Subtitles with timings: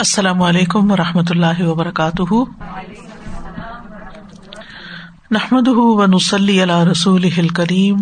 [0.00, 2.34] السلام علیکم و رحمۃ اللہ وبرکاتہ۔
[5.30, 7.96] نحمد و نسلی اللہ رسول کریم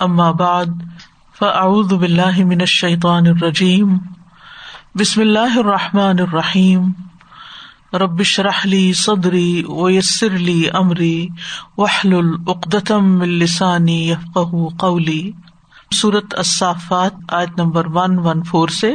[0.00, 0.66] ام آباد
[1.38, 1.92] فعد
[2.38, 3.98] من الشیطان الرجیم۔
[4.94, 6.90] بسم اللہ الرحمٰن الرحیم۔
[7.94, 11.28] ربش رحلی صدری ویسر علی عمری
[11.78, 15.32] وحل العقدم السانی یفق قولی۔
[15.94, 18.94] صورت الصافات، آیت نمبر ون ون فور سے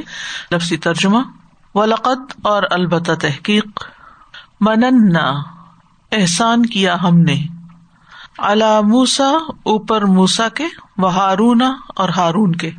[0.52, 1.20] لفظی ترجمہ۔
[1.76, 3.66] ولقت اور البتہ تحقیق،
[4.62, 5.42] مننا،
[6.12, 7.48] احسان کیا ہم نے۔
[8.38, 9.30] اللہ موسا
[9.64, 10.66] اوپر موسا کے،
[10.98, 11.62] و ہارون
[11.96, 12.72] اور ہارون کے۔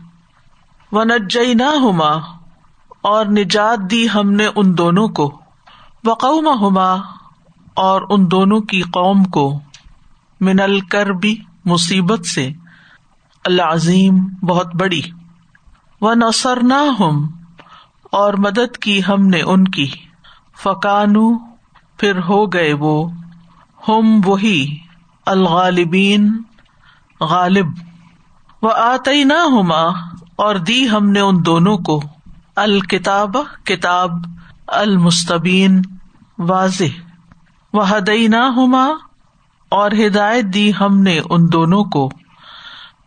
[0.92, 2.10] و نجنا ہوما
[3.02, 5.40] اور نجات دی ہم نے ان دونوں کو۔
[6.04, 6.92] وقوم ہوما
[7.74, 9.60] اور ان دونوں کی قوم کو۔
[10.40, 12.50] من الکربی مصیبت سے۔
[13.44, 15.00] اللہ عظیم بہت بڑی۔
[16.00, 17.39] و نثر نہ ہم
[18.12, 19.90] اور مدد کی ہم نے ان کی۔
[20.62, 21.38] فکانو،
[21.96, 23.10] پھر ہو گئے وہ۔
[23.88, 24.78] ہم وہی،
[25.26, 26.42] الغالبین،
[27.20, 27.66] غالب۔
[28.62, 29.82] و آتی نہ ہوما
[30.36, 32.02] اور دی ہم نے ان دونوں کو۔
[32.56, 34.10] الکتاب کتاب،
[34.66, 35.82] المستبین۔
[36.38, 37.00] واضح۔
[37.72, 38.88] و ہدئی نہ ہوما
[39.68, 42.10] اور ہدایت دی ہم نے ان دونوں کو۔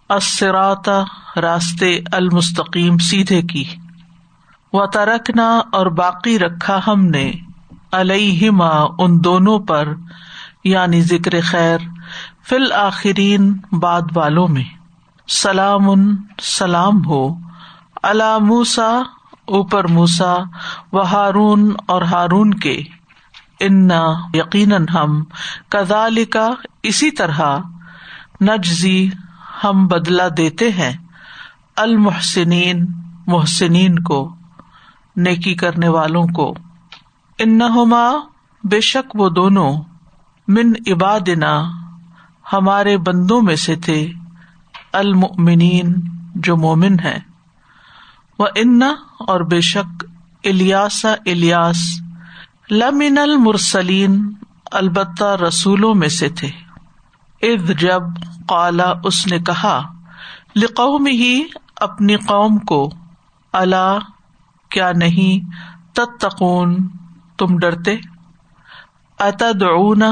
[0.09, 1.03] اسراتا
[1.41, 3.63] راستے المستقیم، سیدھے کی۔
[4.73, 7.31] و ترکنا اور باقی رکھا ہم نے
[7.91, 9.93] علیہما ان دونوں پر
[10.63, 11.77] یعنی ذکر خیر
[12.49, 14.63] فل آخرین باد والوں میں۔
[15.27, 15.81] سلام
[16.41, 17.35] سلام ہو۔
[18.03, 19.01] اللہ موسا
[19.45, 20.35] اوپر موسا
[20.91, 22.83] و ہارون اور ہارون کے۔
[23.59, 25.23] انا یقیناً ہم
[25.69, 26.49] کزال کا
[26.83, 27.41] اسی طرح
[28.41, 29.09] نجزی
[29.63, 30.93] ہم بدلا دیتے ہیں۔
[31.75, 32.85] المحسنین،
[33.27, 34.42] محسنین کو۔
[35.15, 36.53] نیکی کرنے والوں کو۔
[37.39, 38.11] انہما
[38.63, 39.81] بے شک وہ دونوں
[40.47, 41.69] من عبادنا
[42.53, 44.11] ہمارے بندوں میں سے تھے،
[44.93, 45.93] المؤمنین
[46.35, 47.19] جو مومن ہے
[48.39, 48.81] وہ ان
[49.19, 50.05] اور بے شک
[50.43, 52.01] الیاس الیاس
[52.71, 54.33] لمن المرسلین
[54.71, 56.49] البتہ رسولوں میں سے تھے۔
[57.41, 58.01] اد جب
[58.47, 59.81] قالا اس نے کہا
[60.55, 61.43] لقوم ہی
[61.81, 62.89] اپنی قوم کو
[63.53, 63.99] اللہ
[64.73, 65.51] کیا نہیں
[65.95, 66.87] تتقون،
[67.37, 67.95] تم ڈرتے؟
[69.19, 70.03] اتدعون،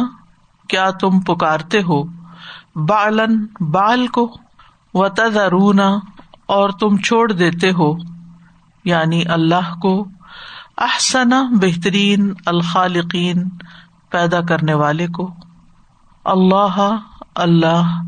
[0.68, 2.04] کیا تم پکارتے ہو؟
[2.76, 4.38] بالن بال کو؟
[4.94, 5.80] و تذرون
[6.46, 7.94] اور تم چھوڑ دیتے ہو؟
[8.86, 10.06] یعنی اللہ کو؟
[10.78, 11.30] احسن،
[11.62, 13.50] بہترین، الخالقین،
[14.10, 15.30] پیدا کرنے والے کو؟
[16.26, 16.98] اللہ
[17.36, 18.02] اللہ،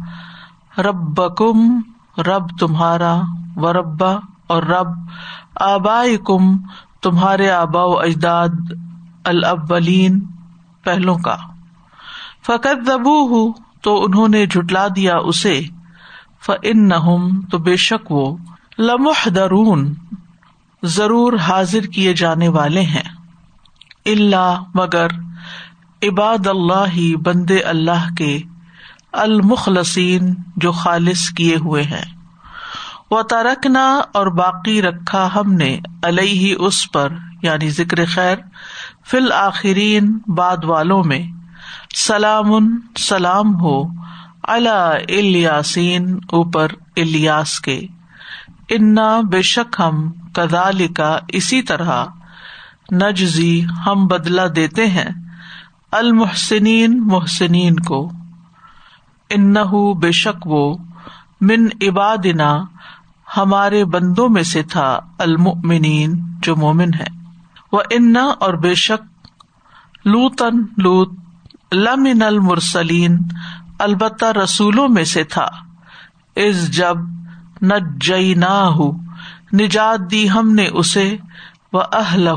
[0.77, 1.81] ربکم،
[2.21, 3.15] رب تمہارا،
[3.55, 4.13] و ربا
[4.47, 4.87] اور رب
[5.55, 6.57] آبا کم
[7.01, 8.73] تمہارے آبا و اجداد
[9.25, 10.25] الاولین
[10.83, 11.35] پہلو کا۔
[12.45, 15.61] فقت دبو ہوں تو انہوں نے جٹلا دیا اسے۔
[16.45, 17.17] فن نہ
[17.51, 18.37] تو بے شک وہ۔
[18.79, 19.93] لمح درون
[20.83, 23.09] ضرور حاضر کیے جانے والے ہیں۔
[24.05, 25.07] اللہ مگر،
[26.03, 28.39] عباد اللہ ہی بندے اللہ کے،
[29.11, 32.22] المخلصین، جو خالص کیے ہوئے ہیں۔
[33.13, 37.09] و ترکنا اور باقی رکھا ہم نے علیہ اس پر
[37.41, 38.37] یعنی ذکر خیر
[39.11, 41.21] فل آخرین باد والوں میں،
[41.95, 42.51] سلام
[42.99, 43.83] سلام ہو
[44.43, 47.79] اللہ الیاسین اوپر الیاس کے۔
[48.69, 52.05] انا بے شک ہم کدال کا اسی طرح
[52.91, 55.09] نجزی ہم بدلا دیتے ہیں،
[55.91, 58.11] المحسنین محسنین کو۔
[59.29, 59.53] ان
[59.99, 60.77] بے شک وہ
[61.41, 62.53] من عبادنا
[63.37, 67.07] ہمارے بندوں میں سے تھا المنین جو مومن ہے
[67.71, 69.27] وہ انا اور بے شک
[70.07, 71.09] لوتن لوت
[71.73, 73.17] لمن المرسلین،
[73.79, 75.45] البتہ رسولوں میں سے تھا۔
[76.35, 76.97] از جب
[77.61, 78.69] نہ
[79.53, 81.17] نجات دی ہم نے اسے
[81.73, 82.27] و اہل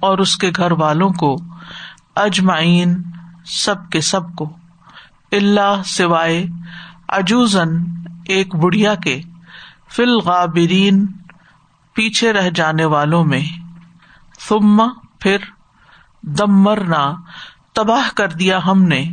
[0.00, 1.36] اور اس کے گھر والوں کو،
[2.16, 3.02] اجمعین
[3.44, 4.44] سب کے سب کو۔
[5.32, 6.46] اللہ سوائے
[7.08, 7.68] اجوزن
[8.24, 9.20] ایک بڑھیا کے۔
[9.90, 11.06] فل غابرین
[11.96, 13.42] پیچھے رہ جانے والوں میں،
[14.48, 14.82] ثم
[15.20, 15.36] پھر
[16.22, 17.12] دمرنا،
[17.72, 19.04] تباہ کر دیا ہم نے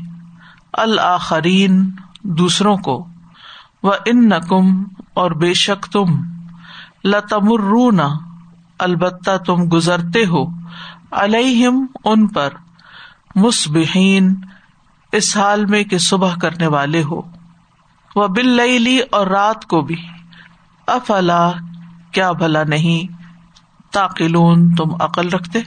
[0.74, 1.92] الآخرین
[2.24, 3.08] دوسروں کو،
[3.84, 4.84] و ان نقم
[5.14, 6.16] اور بے شک تم
[7.04, 8.00] لتمرون،
[8.80, 10.46] البتہ تم گزرتے ہو
[11.12, 12.54] علیہم ان پر
[13.36, 14.36] مسبحین
[15.12, 17.22] اس حال میں کہ صبح کرنے والے ہو
[18.16, 18.60] وہ بل
[19.12, 19.96] اور رات کو بھی۔
[20.88, 21.52] افلا،
[22.12, 23.12] کیا بھلا نہیں،
[23.94, 25.60] تاقلون، تم عقل رکھتے۔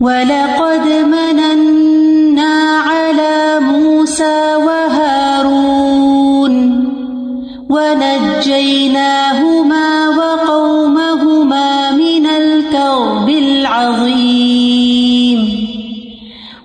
[0.00, 6.80] وَلَقَدْ مَنَنَّا عَلَى مُوسَى وَهَارُونَ
[7.70, 15.60] وَنَجَّيْنَاهُمَا وَقَوْمَهُمَا مِنَ الْكَرْبِ الْعَظِيمِ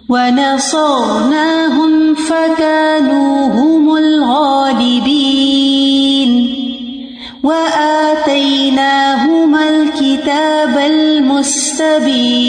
[0.09, 4.84] ونصرناهم فكانوا هم الغالبين
[8.35, 9.29] وآتيناهما
[9.69, 12.45] الكتاب المستبين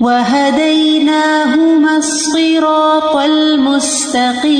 [0.00, 4.52] وهديناهما الصراط المستقيم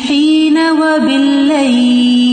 [0.01, 2.32] حين وبالليل